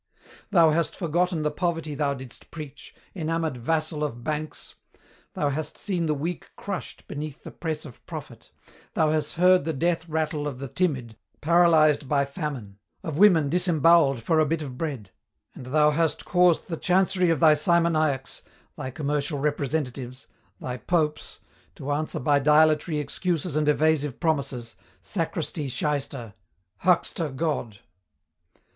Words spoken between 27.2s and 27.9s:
God!